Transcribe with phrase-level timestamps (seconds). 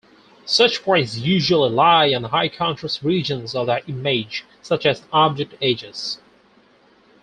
[0.47, 6.17] Such points usually lie on high-contrast regions of the image, such as object edges.